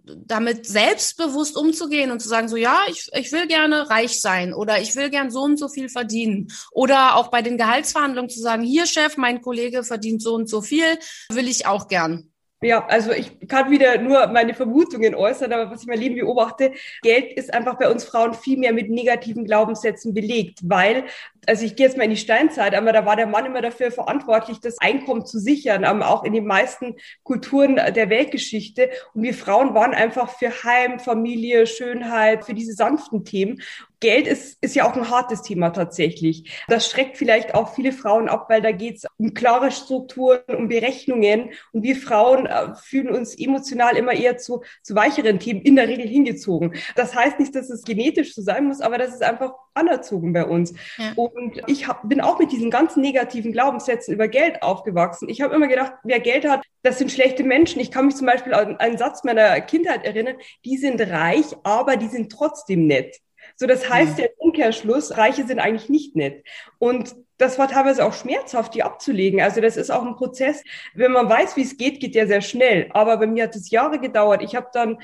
[0.06, 4.82] damit selbstbewusst umzugehen und zu sagen, so ja, ich, ich will gerne reich sein oder
[4.82, 6.48] ich will gern so und so viel verdienen.
[6.71, 10.62] Oder auch bei den Gehaltsverhandlungen zu sagen, hier Chef, mein Kollege verdient so und so
[10.62, 10.86] viel,
[11.30, 12.32] will ich auch gern.
[12.65, 16.71] Ja, also ich kann wieder nur meine Vermutungen äußern, aber was ich mein Leben beobachte,
[17.04, 21.04] Geld ist einfach bei uns Frauen viel mehr mit negativen Glaubenssätzen belegt, weil,
[21.45, 23.91] also ich gehe jetzt mal in die Steinzeit, aber da war der Mann immer dafür
[23.91, 28.89] verantwortlich, das Einkommen zu sichern, aber auch in den meisten Kulturen der Weltgeschichte.
[29.13, 33.62] Und wir Frauen waren einfach für Heim, Familie, Schönheit, für diese sanften Themen.
[34.00, 36.64] Geld ist, ist ja auch ein hartes Thema tatsächlich.
[36.68, 40.68] Das schreckt vielleicht auch viele Frauen ab, weil da geht es um klare Strukturen, um
[40.68, 41.52] Berechnungen.
[41.72, 45.88] Und wir Frauen äh, fühlen uns emotional immer eher zu, zu weicheren Themen in der
[45.88, 46.74] Regel hingezogen.
[46.96, 50.46] Das heißt nicht, dass es genetisch so sein muss, aber das ist einfach anerzogen bei
[50.46, 50.74] uns.
[50.98, 51.14] Ja.
[51.16, 55.30] Und ich hab, bin auch mit diesen ganzen negativen Glaubenssätzen über Geld aufgewachsen.
[55.30, 57.82] Ich habe immer gedacht, wer Geld hat, das sind schlechte Menschen.
[57.82, 61.98] Ich kann mich zum Beispiel an einen Satz meiner Kindheit erinnern, die sind reich, aber
[61.98, 63.18] die sind trotzdem nett.
[63.56, 66.46] So, das heißt, der Umkehrschluss, Reiche sind eigentlich nicht nett.
[66.78, 69.41] Und das war teilweise auch schmerzhaft, die abzulegen.
[69.41, 70.63] Also das ist auch ein Prozess.
[70.94, 72.89] Wenn man weiß, wie es geht, geht der sehr schnell.
[72.91, 74.41] Aber bei mir hat es Jahre gedauert.
[74.41, 75.00] Ich habe dann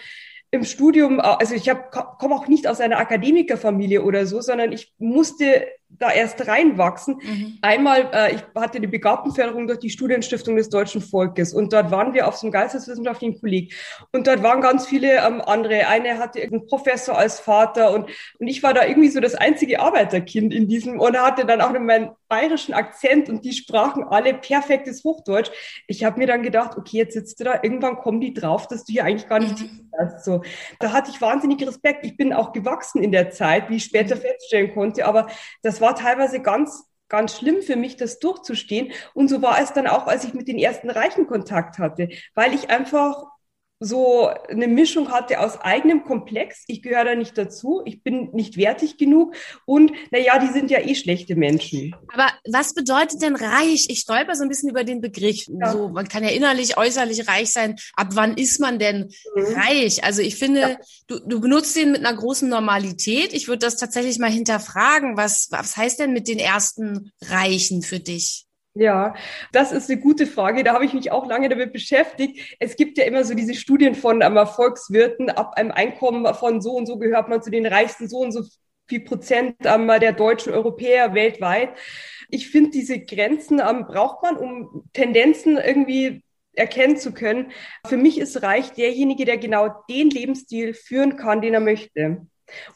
[0.51, 5.65] im Studium, also ich komme auch nicht aus einer Akademikerfamilie oder so, sondern ich musste
[5.99, 7.17] da erst reinwachsen.
[7.21, 7.57] Mhm.
[7.61, 12.13] Einmal, äh, ich hatte die Begabtenförderung durch die Studienstiftung des deutschen Volkes und dort waren
[12.13, 13.73] wir auf so einem geisteswissenschaftlichen Kolleg
[14.11, 15.87] und dort waren ganz viele ähm, andere.
[15.87, 19.79] Eine hatte irgendeinen Professor als Vater und, und ich war da irgendwie so das einzige
[19.79, 24.33] Arbeiterkind in diesem und hatte dann auch noch meinen bayerischen Akzent und die sprachen alle
[24.33, 25.51] perfektes Hochdeutsch.
[25.87, 28.85] Ich habe mir dann gedacht, okay, jetzt sitzt du da, irgendwann kommen die drauf, dass
[28.85, 29.89] du hier eigentlich gar nicht mhm.
[29.99, 30.23] hast.
[30.23, 30.41] So,
[30.79, 32.05] da hatte ich wahnsinnig Respekt.
[32.05, 34.21] Ich bin auch gewachsen in der Zeit, wie ich später mhm.
[34.21, 35.27] feststellen konnte, aber
[35.61, 38.93] das war teilweise ganz ganz schlimm für mich, das durchzustehen.
[39.13, 42.53] Und so war es dann auch, als ich mit den ersten Reichen Kontakt hatte, weil
[42.53, 43.25] ich einfach
[43.83, 46.63] so eine Mischung hatte aus eigenem Komplex.
[46.67, 47.81] Ich gehöre da nicht dazu.
[47.85, 49.35] Ich bin nicht wertig genug.
[49.65, 51.95] Und naja, die sind ja eh schlechte Menschen.
[52.13, 53.87] Aber was bedeutet denn reich?
[53.89, 55.47] Ich stolper so ein bisschen über den Begriff.
[55.47, 55.71] Ja.
[55.71, 57.75] So, man kann ja innerlich, äußerlich reich sein.
[57.95, 59.45] Ab wann ist man denn mhm.
[59.55, 60.03] reich?
[60.03, 60.77] Also ich finde, ja.
[61.07, 63.33] du, du benutzt den mit einer großen Normalität.
[63.33, 65.17] Ich würde das tatsächlich mal hinterfragen.
[65.17, 68.45] Was, was heißt denn mit den ersten Reichen für dich?
[68.73, 69.15] Ja,
[69.51, 70.63] das ist eine gute Frage.
[70.63, 72.55] Da habe ich mich auch lange damit beschäftigt.
[72.59, 75.29] Es gibt ja immer so diese Studien von ähm, Volkswirten.
[75.29, 78.43] Ab einem Einkommen von so und so gehört man zu den reichsten so und so
[78.87, 81.71] viel Prozent ähm, der deutschen Europäer weltweit.
[82.29, 87.51] Ich finde, diese Grenzen ähm, braucht man, um Tendenzen irgendwie erkennen zu können.
[87.87, 92.25] Für mich ist reich derjenige, der genau den Lebensstil führen kann, den er möchte.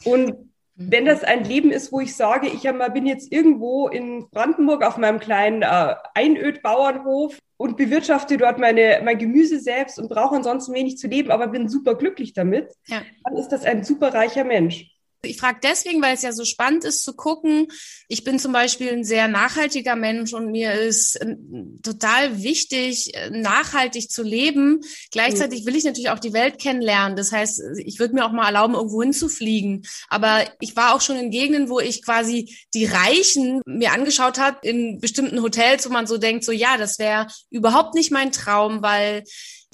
[0.04, 4.84] Und wenn das ein Leben ist, wo ich sage, ich bin jetzt irgendwo in Brandenburg
[4.84, 10.74] auf meinem kleinen äh, Einödbauernhof und bewirtschafte dort meine, mein Gemüse selbst und brauche ansonsten
[10.74, 13.02] wenig zu leben, aber bin super glücklich damit, ja.
[13.24, 14.95] dann ist das ein super reicher Mensch.
[15.26, 17.68] Ich frage deswegen, weil es ja so spannend ist zu gucken.
[18.08, 21.36] Ich bin zum Beispiel ein sehr nachhaltiger Mensch und mir ist äh,
[21.84, 24.82] total wichtig, äh, nachhaltig zu leben.
[25.12, 27.16] Gleichzeitig will ich natürlich auch die Welt kennenlernen.
[27.16, 29.86] Das heißt, ich würde mir auch mal erlauben, irgendwo hinzufliegen.
[30.10, 34.64] Aber ich war auch schon in Gegenden, wo ich quasi die Reichen mir angeschaut hat
[34.64, 38.82] in bestimmten Hotels, wo man so denkt, so ja, das wäre überhaupt nicht mein Traum,
[38.82, 39.24] weil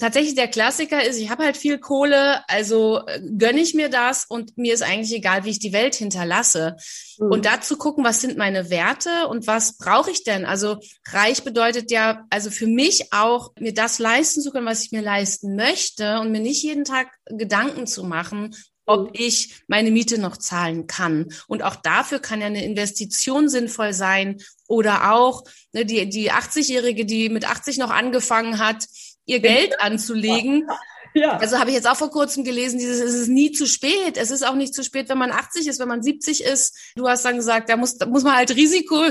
[0.02, 4.24] tatsächlich der Klassiker ist, ich habe halt viel Kohle, also äh, gönne ich mir das
[4.24, 6.76] und mir ist eigentlich egal, wie ich die Welt hinterlasse.
[7.18, 7.30] Mhm.
[7.30, 10.44] Und dazu gucken, was sind meine Werte und was brauche ich denn?
[10.44, 14.90] Also reich bedeutet ja, also für mich auch, mir das leisten zu können, was ich
[14.90, 19.10] mir leisten möchte und mir nicht jeden Tag Gedanken zu machen, ob mhm.
[19.14, 21.28] ich meine Miete noch zahlen kann.
[21.46, 24.42] Und auch dafür kann ja eine Investition sinnvoll sein.
[24.66, 28.86] Oder auch ne, die, die 80-Jährige, die mit 80 noch angefangen hat,
[29.26, 30.68] ihr Geld anzulegen.
[31.14, 31.36] Ja.
[31.36, 34.16] Also habe ich jetzt auch vor kurzem gelesen, dieses, es ist nie zu spät.
[34.16, 36.74] Es ist auch nicht zu spät, wenn man 80 ist, wenn man 70 ist.
[36.96, 39.04] Du hast dann gesagt, da muss, da muss man halt Risiko,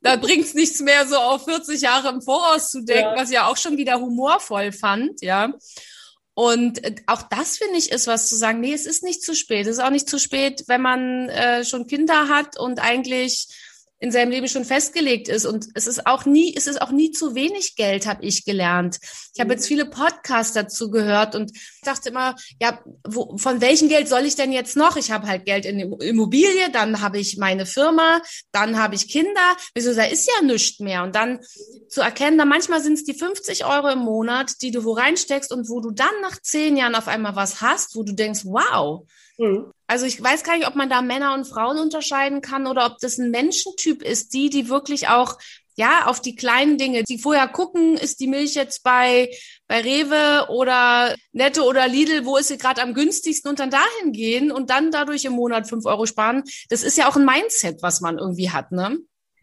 [0.00, 3.16] da bringt's nichts mehr, so auf 40 Jahre im Voraus zu denken, ja.
[3.16, 5.52] was ja auch schon wieder humorvoll fand, ja.
[6.34, 9.34] Und äh, auch das finde ich ist was zu sagen, nee, es ist nicht zu
[9.34, 9.66] spät.
[9.66, 13.48] Es ist auch nicht zu spät, wenn man äh, schon Kinder hat und eigentlich
[13.98, 15.46] in seinem Leben schon festgelegt ist.
[15.46, 18.98] Und es ist auch nie, es ist auch nie zu wenig Geld, habe ich gelernt.
[19.34, 24.08] Ich habe jetzt viele Podcasts dazu gehört und dachte immer, ja, wo, von welchem Geld
[24.08, 24.96] soll ich denn jetzt noch?
[24.96, 28.20] Ich habe halt Geld in Immobilie, dann habe ich meine Firma,
[28.52, 29.56] dann habe ich Kinder.
[29.74, 31.02] Wieso, da ist ja nichts mehr.
[31.02, 31.40] Und dann
[31.88, 35.52] zu erkennen, da manchmal sind es die 50 Euro im Monat, die du wo reinsteckst
[35.52, 39.06] und wo du dann nach zehn Jahren auf einmal was hast, wo du denkst, wow,
[39.38, 39.72] Mhm.
[39.86, 42.98] Also ich weiß gar nicht, ob man da Männer und Frauen unterscheiden kann oder ob
[42.98, 45.38] das ein Menschentyp ist, die, die wirklich auch
[45.76, 49.30] ja, auf die kleinen Dinge, die vorher gucken, ist die Milch jetzt bei,
[49.68, 54.12] bei Rewe oder Netto oder Lidl, wo ist sie gerade am günstigsten und dann dahin
[54.12, 56.44] gehen und dann dadurch im Monat fünf Euro sparen.
[56.70, 58.96] Das ist ja auch ein Mindset, was man irgendwie hat, ne?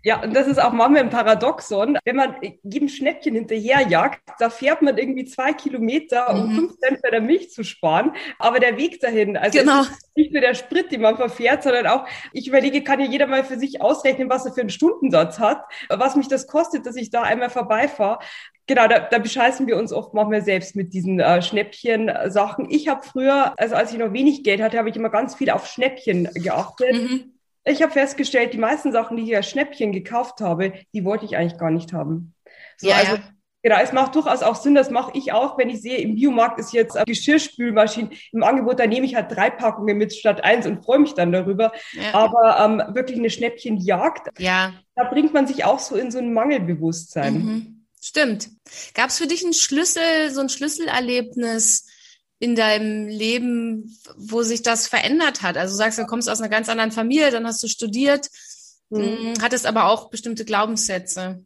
[0.05, 1.97] Ja, und das ist auch manchmal ein Paradoxon.
[2.03, 6.55] Wenn man jedem Schnäppchen hinterherjagt, da fährt man irgendwie zwei Kilometer, um mhm.
[6.55, 8.11] fünf Cent bei der Milch zu sparen.
[8.37, 9.83] Aber der Weg dahin, also genau.
[10.15, 13.45] nicht nur der Sprit, den man verfährt, sondern auch, ich überlege, kann ja jeder mal
[13.45, 17.09] für sich ausrechnen, was er für einen Stundensatz hat, was mich das kostet, dass ich
[17.09, 18.19] da einmal vorbeifahre.
[18.67, 22.69] Genau, da, da bescheißen wir uns oft manchmal selbst mit diesen äh, Schnäppchen-Sachen.
[22.69, 25.49] Ich habe früher, also als ich noch wenig Geld hatte, habe ich immer ganz viel
[25.49, 26.93] auf Schnäppchen geachtet.
[26.93, 27.32] Mhm
[27.65, 31.37] ich habe festgestellt, die meisten Sachen, die ich als Schnäppchen gekauft habe, die wollte ich
[31.37, 32.33] eigentlich gar nicht haben.
[32.77, 33.23] So, ja, also, ja.
[33.65, 36.59] Genau, es macht durchaus auch Sinn, das mache ich auch, wenn ich sehe, im Biomarkt
[36.59, 40.83] ist jetzt Geschirrspülmaschinen im Angebot, da nehme ich halt drei Packungen mit statt eins und
[40.83, 41.71] freue mich dann darüber.
[41.93, 42.13] Ja.
[42.13, 44.73] Aber ähm, wirklich eine Schnäppchenjagd, ja.
[44.95, 47.33] da bringt man sich auch so in so ein Mangelbewusstsein.
[47.33, 47.85] Mhm.
[48.01, 48.49] Stimmt.
[48.95, 51.87] Gab es für dich einen Schlüssel, so ein Schlüsselerlebnis,
[52.43, 55.55] in deinem Leben, wo sich das verändert hat?
[55.55, 58.27] Also du sagst, du kommst aus einer ganz anderen Familie, dann hast du studiert,
[58.89, 59.35] mhm.
[59.41, 61.45] hattest aber auch bestimmte Glaubenssätze.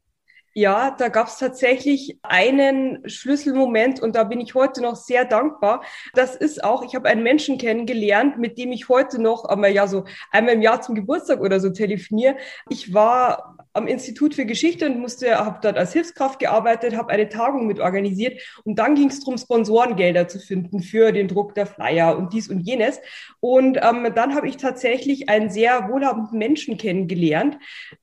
[0.55, 5.83] Ja, da gab es tatsächlich einen Schlüsselmoment und da bin ich heute noch sehr dankbar.
[6.15, 9.85] Das ist auch, ich habe einen Menschen kennengelernt, mit dem ich heute noch einmal ja
[9.85, 12.37] so einmal im Jahr zum Geburtstag oder so telefoniere.
[12.71, 17.29] Ich war am Institut für Geschichte und musste, habe dort als Hilfskraft gearbeitet, habe eine
[17.29, 21.67] Tagung mit organisiert und dann ging es darum, Sponsorengelder zu finden für den Druck der
[21.67, 22.99] Flyer und dies und jenes.
[23.39, 27.57] Und ähm, dann habe ich tatsächlich einen sehr wohlhabenden Menschen kennengelernt,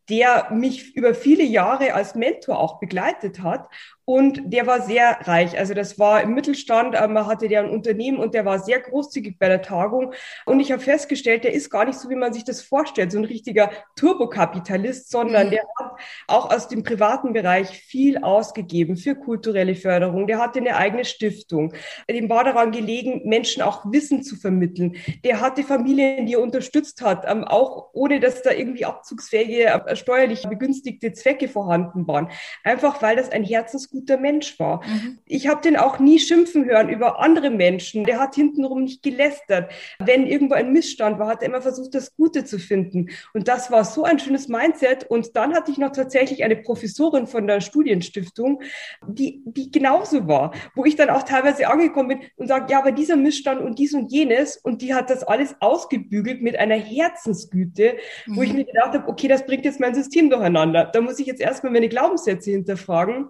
[0.08, 3.68] der mich über viele Jahre als Mentor auch begleitet hat
[4.04, 5.58] und der war sehr reich.
[5.58, 9.38] Also das war im Mittelstand, ähm, hatte der ein Unternehmen und der war sehr großzügig
[9.38, 10.12] bei der Tagung.
[10.44, 13.18] Und ich habe festgestellt, der ist gar nicht so, wie man sich das vorstellt, so
[13.18, 15.50] ein richtiger Turbokapitalist, sondern mhm.
[15.52, 20.26] der hat auch aus dem privaten Bereich viel ausgegeben für kulturelle Förderung.
[20.26, 21.72] Der hatte eine eigene Stiftung.
[22.08, 24.96] Dem war daran gelegen, Menschen auch Wissen zu vermitteln.
[25.24, 29.96] Der hatte Familien, die er unterstützt hat, ähm, auch ohne dass da irgendwie abzugsfähige, äh,
[29.96, 32.28] steuerlich begünstigte Zwecke vorhanden waren.
[32.62, 34.84] Einfach weil das ein Herzens guter Mensch war.
[34.84, 35.18] Mhm.
[35.26, 38.04] Ich habe den auch nie schimpfen hören über andere Menschen.
[38.04, 39.72] Der hat hintenrum nicht gelästert.
[39.98, 43.10] Wenn irgendwo ein Missstand war, hat er immer versucht, das Gute zu finden.
[43.32, 45.04] Und das war so ein schönes Mindset.
[45.04, 48.62] Und dann hatte ich noch tatsächlich eine Professorin von der Studienstiftung,
[49.06, 52.92] die, die genauso war, wo ich dann auch teilweise angekommen bin und sage, ja, aber
[52.92, 54.56] dieser Missstand und dies und jenes.
[54.56, 57.94] Und die hat das alles ausgebügelt mit einer Herzensgüte,
[58.26, 58.36] mhm.
[58.36, 58.56] wo ich mhm.
[58.56, 60.90] mir gedacht habe, okay, das bringt jetzt mein System durcheinander.
[60.92, 63.28] Da muss ich jetzt erstmal meine Glaubenssätze hinterfragen.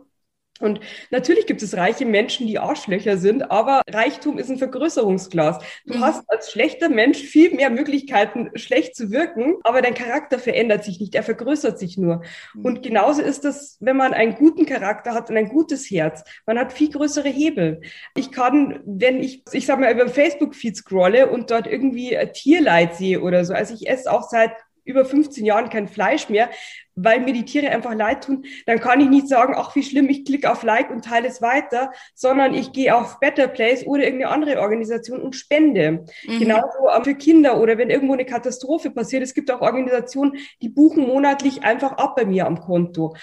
[0.65, 5.59] Und natürlich gibt es reiche Menschen, die Arschlöcher sind, aber Reichtum ist ein Vergrößerungsglas.
[5.85, 6.01] Du mhm.
[6.01, 11.01] hast als schlechter Mensch viel mehr Möglichkeiten, schlecht zu wirken, aber dein Charakter verändert sich
[11.01, 12.23] nicht, er vergrößert sich nur.
[12.55, 12.65] Mhm.
[12.65, 16.25] Und genauso ist das, wenn man einen guten Charakter hat und ein gutes Herz.
[16.47, 17.83] Man hat viel größere Hebel.
[18.17, 23.21] Ich kann, wenn ich, ich sag mal, über Facebook-Feed scrolle und dort irgendwie Tierleid sehe
[23.21, 24.53] oder so, also ich esse auch seit
[24.85, 26.51] über 15 Jahren kein Fleisch mehr,
[26.97, 30.09] weil mir die Tiere einfach leid tun, dann kann ich nicht sagen, ach wie schlimm,
[30.09, 34.05] ich klicke auf Like und teile es weiter, sondern ich gehe auf Better Place oder
[34.05, 36.05] irgendeine andere Organisation und spende.
[36.27, 36.39] Mhm.
[36.39, 39.23] Genauso ähm, für Kinder oder wenn irgendwo eine Katastrophe passiert.
[39.23, 43.17] Es gibt auch Organisationen, die buchen monatlich einfach ab bei mir am Konto.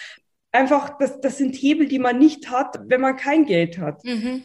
[0.52, 4.04] Einfach, das, das sind Hebel, die man nicht hat, wenn man kein Geld hat.
[4.04, 4.44] Mhm.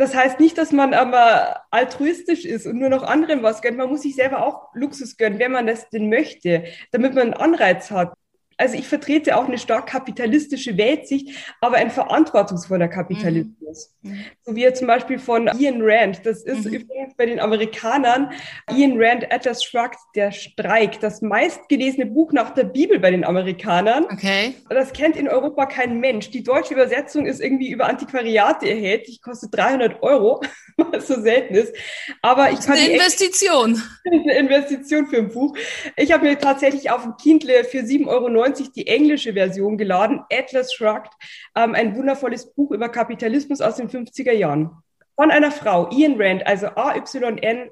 [0.00, 3.76] Das heißt nicht, dass man aber altruistisch ist und nur noch anderen was gönnt.
[3.76, 7.34] Man muss sich selber auch Luxus gönnen, wenn man das denn möchte, damit man einen
[7.34, 8.14] Anreiz hat
[8.60, 11.30] also ich vertrete auch eine stark kapitalistische Weltsicht,
[11.62, 13.58] aber ein verantwortungsvoller Kapitalismus.
[13.58, 13.59] Mhm.
[13.72, 16.24] So wie zum Beispiel von Ian Rand.
[16.24, 16.72] Das ist mhm.
[16.72, 18.32] übrigens bei den Amerikanern
[18.70, 24.04] Ian Rand Atlas Shrugged, der Streik, das meistgelesene Buch nach der Bibel bei den Amerikanern.
[24.04, 24.54] Okay.
[24.68, 26.30] Das kennt in Europa kein Mensch.
[26.30, 30.42] Die deutsche Übersetzung ist irgendwie über Antiquariate erhältlich, kostet 300 Euro,
[30.76, 31.74] was so selten ist.
[32.22, 33.82] Aber ich kann eine Investition.
[34.04, 35.56] eine Investition für ein Buch.
[35.96, 40.72] Ich habe mir tatsächlich auf dem Kindle für 7,90 Euro die englische Version geladen, Atlas
[40.72, 41.10] Shrugged,
[41.56, 44.70] ähm, ein wundervolles Buch über Kapitalismus aus den 50er Jahren.
[45.16, 47.70] Von einer Frau, Ian Rand, also A-Y-N-R-A-N-D.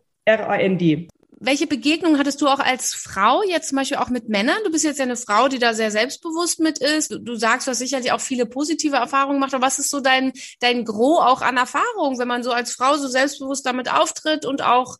[1.40, 4.58] Welche Begegnung hattest du auch als Frau, jetzt zum Beispiel auch mit Männern?
[4.64, 7.12] Du bist jetzt ja eine Frau, die da sehr selbstbewusst mit ist.
[7.12, 9.54] Du, du sagst, du hast sicherlich auch viele positive Erfahrungen gemacht.
[9.54, 12.96] Aber was ist so dein, dein Gros auch an Erfahrung, wenn man so als Frau
[12.96, 14.98] so selbstbewusst damit auftritt und auch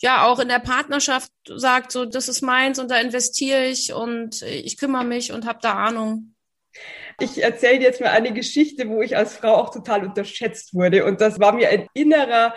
[0.00, 4.42] ja auch in der Partnerschaft sagt, so das ist meins und da investiere ich und
[4.42, 6.34] ich kümmere mich und habe da Ahnung.
[7.20, 11.04] Ich erzähle jetzt mal eine Geschichte, wo ich als Frau auch total unterschätzt wurde.
[11.04, 12.54] Und das war mir ein innerer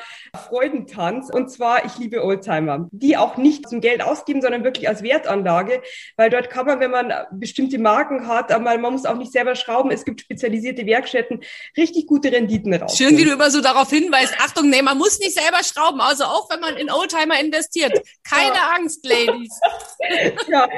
[0.48, 1.32] Freudentanz.
[1.34, 5.82] Und zwar, ich liebe Oldtimer, die auch nicht zum Geld ausgeben, sondern wirklich als Wertanlage,
[6.16, 9.56] weil dort kann man, wenn man bestimmte Marken hat, aber man muss auch nicht selber
[9.56, 9.90] schrauben.
[9.90, 11.42] Es gibt spezialisierte Werkstätten,
[11.76, 12.96] richtig gute Renditen raus.
[12.96, 14.36] Schön, wie du immer so darauf hinweist.
[14.40, 18.00] Achtung, nee, man muss nicht selber schrauben, also auch wenn man in Oldtimer investiert.
[18.24, 18.74] Keine ja.
[18.78, 19.60] Angst, Ladies.
[20.48, 20.70] ja,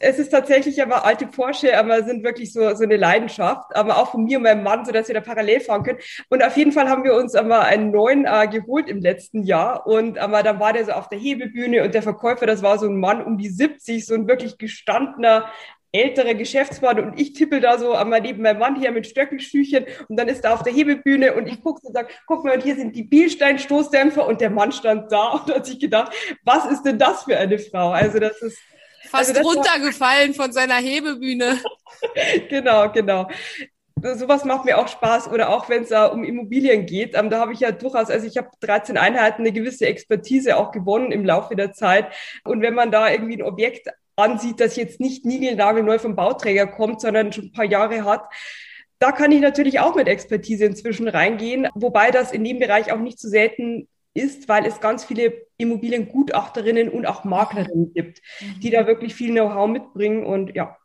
[0.00, 3.27] es ist tatsächlich aber alte Porsche, aber sind wirklich so, so eine Leidenschaft,
[3.74, 5.98] aber auch von mir und meinem Mann, so dass wir da parallel fahren können.
[6.28, 9.86] Und auf jeden Fall haben wir uns aber einen neuen äh, geholt im letzten Jahr
[9.86, 12.86] und aber dann war der so auf der Hebebühne und der Verkäufer, das war so
[12.86, 15.46] ein Mann um die 70, so ein wirklich gestandener
[15.92, 20.18] ältere Geschäftsmann und ich tippel da so einmal neben meinem Mann hier mit Stöckelschüchen und
[20.18, 22.76] dann ist er auf der Hebebühne und ich gucke und sage, guck mal, und hier
[22.76, 26.12] sind die Bielstein-Stoßdämpfer und der Mann stand da und hat sich gedacht,
[26.44, 27.90] was ist denn das für eine Frau?
[27.90, 28.58] Also das ist
[29.08, 31.60] fast also runtergefallen von seiner Hebebühne.
[32.48, 33.28] genau, genau
[34.02, 37.16] sowas macht mir auch Spaß oder auch wenn es uh, um Immobilien geht.
[37.16, 40.70] Ähm, da habe ich ja durchaus, also ich habe 13 Einheiten eine gewisse Expertise auch
[40.70, 42.12] gewonnen im Laufe der Zeit.
[42.44, 47.00] Und wenn man da irgendwie ein Objekt ansieht, das jetzt nicht niegelnagelneu vom Bauträger kommt,
[47.00, 48.24] sondern schon ein paar Jahre hat,
[48.98, 52.98] da kann ich natürlich auch mit Expertise inzwischen reingehen, wobei das in dem Bereich auch
[52.98, 53.88] nicht zu so selten
[54.18, 58.20] ist, weil es ganz viele Immobiliengutachterinnen und auch Maklerinnen gibt,
[58.62, 60.76] die da wirklich viel Know-how mitbringen und ja.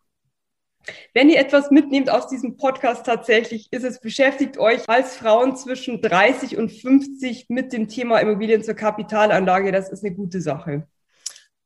[1.14, 6.02] Wenn ihr etwas mitnehmt aus diesem Podcast tatsächlich, ist es, beschäftigt euch als Frauen zwischen
[6.02, 9.72] 30 und 50 mit dem Thema Immobilien zur Kapitalanlage.
[9.72, 10.88] Das ist eine gute Sache.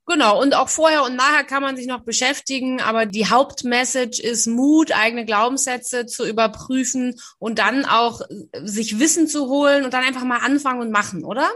[0.09, 4.47] Genau, und auch vorher und nachher kann man sich noch beschäftigen, aber die Hauptmessage ist
[4.47, 8.21] Mut, eigene Glaubenssätze zu überprüfen und dann auch
[8.63, 11.49] sich Wissen zu holen und dann einfach mal anfangen und machen, oder?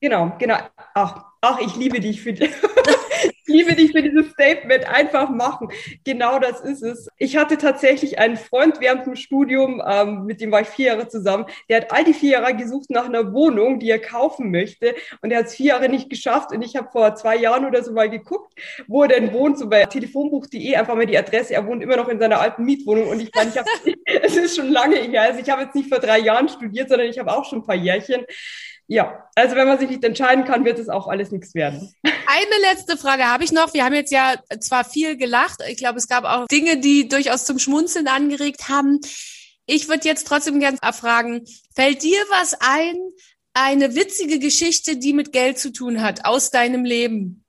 [0.00, 0.56] Genau, genau.
[0.94, 2.50] Ach, ach, ich liebe dich für dich.
[3.48, 4.88] liebe dich für dieses Statement.
[4.88, 5.68] Einfach machen.
[6.04, 7.08] Genau das ist es.
[7.16, 11.08] Ich hatte tatsächlich einen Freund während dem Studium, ähm, mit dem war ich vier Jahre
[11.08, 11.46] zusammen.
[11.68, 14.94] Der hat all die vier Jahre gesucht nach einer Wohnung, die er kaufen möchte.
[15.22, 16.52] Und er hat es vier Jahre nicht geschafft.
[16.52, 18.52] Und ich habe vor zwei Jahren oder so mal geguckt,
[18.86, 21.54] wo er denn wohnt, so bei telefonbuch.de einfach mal die Adresse.
[21.54, 23.08] Er wohnt immer noch in seiner alten Mietwohnung.
[23.08, 23.68] Und ich meine, ich habe,
[24.22, 25.22] es ist schon lange her.
[25.22, 27.66] Also ich habe jetzt nicht vor drei Jahren studiert, sondern ich habe auch schon ein
[27.66, 28.24] paar Jährchen.
[28.90, 31.94] Ja, also wenn man sich nicht entscheiden kann, wird es auch alles nichts werden.
[32.02, 33.74] Eine letzte Frage habe ich noch.
[33.74, 37.44] Wir haben jetzt ja zwar viel gelacht, ich glaube, es gab auch Dinge, die durchaus
[37.44, 39.00] zum Schmunzeln angeregt haben.
[39.66, 42.96] Ich würde jetzt trotzdem gerne fragen, fällt dir was ein,
[43.52, 47.44] eine witzige Geschichte, die mit Geld zu tun hat, aus deinem Leben?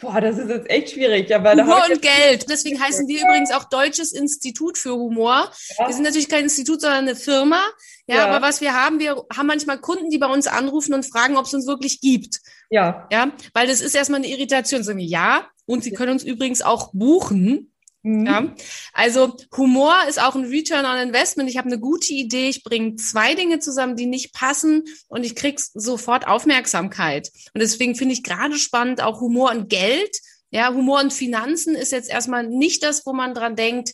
[0.00, 1.32] Boah, das ist jetzt echt schwierig.
[1.32, 2.50] Aber Humor und Geld.
[2.50, 5.52] Deswegen heißen wir übrigens auch Deutsches Institut für Humor.
[5.78, 5.86] Ja.
[5.86, 7.62] Wir sind natürlich kein Institut, sondern eine Firma.
[8.06, 11.06] Ja, ja, aber was wir haben, wir haben manchmal Kunden, die bei uns anrufen und
[11.06, 12.40] fragen, ob es uns wirklich gibt.
[12.68, 13.06] Ja.
[13.12, 14.82] Ja, weil das ist erstmal eine Irritation.
[14.82, 15.46] Sagen wir, ja.
[15.66, 17.72] Und sie können uns übrigens auch buchen.
[18.02, 18.26] Mhm.
[18.26, 18.54] Ja,
[18.92, 21.48] also Humor ist auch ein Return on Investment.
[21.48, 22.48] Ich habe eine gute Idee.
[22.48, 27.30] Ich bringe zwei Dinge zusammen, die nicht passen und ich krieg sofort Aufmerksamkeit.
[27.54, 30.18] Und deswegen finde ich gerade spannend auch Humor und Geld.
[30.50, 33.92] Ja, Humor und Finanzen ist jetzt erstmal nicht das, wo man dran denkt,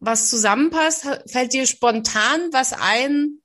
[0.00, 1.06] was zusammenpasst.
[1.26, 3.41] Fällt dir spontan was ein?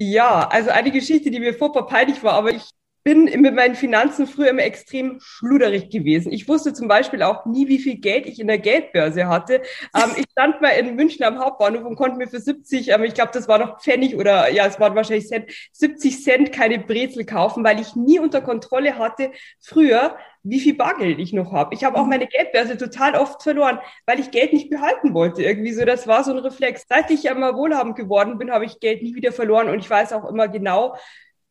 [0.00, 2.70] Ja, also eine Geschichte, die mir furchtbar peinlich war, aber ich
[3.08, 6.30] bin mit meinen Finanzen früher immer extrem schluderig gewesen.
[6.30, 9.62] Ich wusste zum Beispiel auch nie, wie viel Geld ich in der Geldbörse hatte.
[9.96, 13.14] Ähm, ich stand mal in München am Hauptbahnhof und konnte mir für 70, ähm, ich
[13.14, 17.24] glaube, das war noch Pfennig oder ja, es waren wahrscheinlich Cent, 70 Cent keine Brezel
[17.24, 21.74] kaufen, weil ich nie unter Kontrolle hatte früher, wie viel Bargeld ich noch habe.
[21.74, 25.42] Ich habe auch meine Geldbörse total oft verloren, weil ich Geld nicht behalten wollte.
[25.42, 26.84] Irgendwie so, das war so ein Reflex.
[26.86, 30.12] Seit ich einmal wohlhabend geworden bin, habe ich Geld nie wieder verloren und ich weiß
[30.12, 30.94] auch immer genau,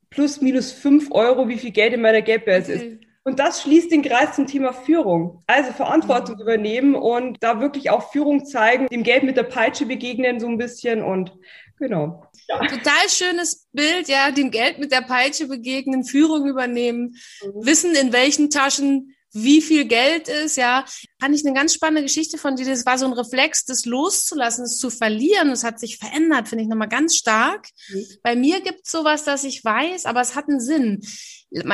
[0.09, 2.87] plus minus fünf Euro, wie viel Geld in meiner Geldbörse okay.
[2.87, 3.07] ist.
[3.23, 5.43] Und das schließt den Kreis zum Thema Führung.
[5.47, 6.41] Also Verantwortung mhm.
[6.43, 10.57] übernehmen und da wirklich auch Führung zeigen, dem Geld mit der Peitsche begegnen so ein
[10.57, 11.33] bisschen und
[11.77, 12.23] genau.
[12.47, 12.65] Ja.
[12.65, 17.65] Total schönes Bild, ja, dem Geld mit der Peitsche begegnen, Führung übernehmen, mhm.
[17.65, 20.85] wissen, in welchen Taschen wie viel Geld ist, ja.
[21.19, 22.65] Fand ich eine ganz spannende Geschichte von dir.
[22.65, 25.49] Das war so ein Reflex, das loszulassen, das zu verlieren.
[25.49, 27.67] Das hat sich verändert, finde ich nochmal ganz stark.
[27.89, 28.05] Mhm.
[28.23, 31.01] Bei mir gibt es sowas, dass ich weiß, aber es hat einen Sinn.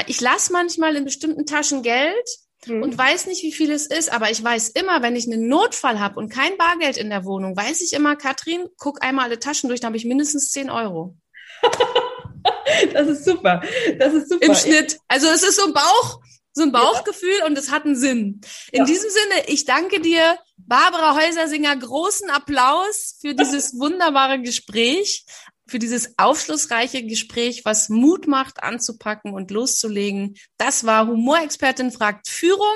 [0.07, 2.27] Ich lasse manchmal in bestimmten Taschen Geld
[2.67, 2.83] mhm.
[2.83, 5.99] und weiß nicht, wie viel es ist, aber ich weiß immer, wenn ich einen Notfall
[5.99, 9.69] habe und kein Bargeld in der Wohnung, weiß ich immer, Katrin, guck einmal alle Taschen
[9.69, 11.15] durch, dann habe ich mindestens 10 Euro.
[12.93, 13.61] das ist super.
[13.99, 14.45] Das ist super.
[14.45, 14.99] Im Schnitt.
[15.07, 16.19] Also es ist so ein Bauch,
[16.53, 17.45] so ein Bauchgefühl ja.
[17.45, 18.41] und es hat einen Sinn.
[18.71, 18.85] In ja.
[18.85, 25.25] diesem Sinne, ich danke dir, Barbara Häusersinger, großen Applaus für dieses wunderbare Gespräch,
[25.67, 30.35] für dieses aufschlussreiche Gespräch, was Mut macht, anzupacken und loszulegen.
[30.57, 32.75] Das war Humorexpertin fragt Führung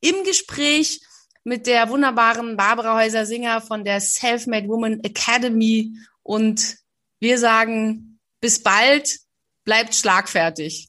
[0.00, 1.00] im Gespräch
[1.44, 5.96] mit der wunderbaren Barbara Häuser-Singer von der Selfmade Woman Academy.
[6.22, 6.76] Und
[7.20, 9.18] wir sagen, bis bald,
[9.64, 10.88] bleibt schlagfertig.